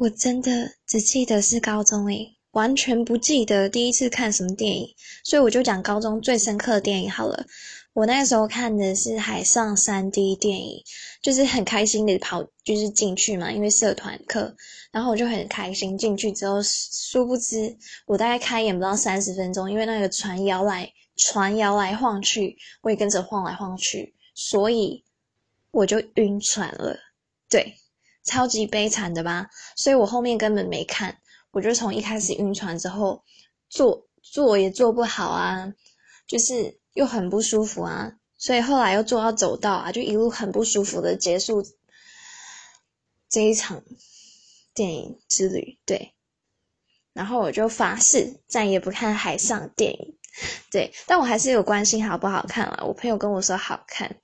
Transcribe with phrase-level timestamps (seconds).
[0.00, 0.50] 我真的
[0.86, 4.88] 只记得是高中诶，完全不记得第一次看什么电影，
[5.24, 7.44] 所以我就讲高中最深刻的电影好了。
[7.92, 10.82] 我那时候看的是海上三 D 电影，
[11.20, 14.56] 就是很开心的跑，就是进去嘛，因为社团课，
[14.90, 17.76] 然后我就很开心进去之后，殊不知
[18.06, 25.04] 我大概开演不到三十分钟，因为那个船摇来船摇来晃去，我也跟着晃来晃去，所以
[25.70, 26.96] 我就晕船了，
[27.50, 27.74] 对，
[28.24, 29.48] 超级悲惨的吧？
[29.76, 31.18] 所以我后面根本没看，
[31.50, 33.24] 我就从一开始晕船之后，
[33.68, 35.72] 坐坐也坐不好啊，
[36.26, 36.78] 就是。
[36.92, 41.64] 又很不舒服啊，所以后来又坐到走道啊，就一路很不舒服的结束
[43.28, 43.84] 这一场
[44.74, 45.78] 电影之旅。
[45.86, 46.14] 对，
[47.12, 50.18] 然后我就发誓再也不看海上电影。
[50.72, 52.84] 对，但我还是有关心好不好看了。
[52.84, 54.16] 我朋友跟我说好看，